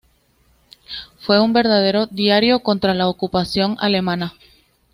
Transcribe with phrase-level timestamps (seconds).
[1.19, 4.33] Fue un verdadero "diario" contra la ocupación alemana.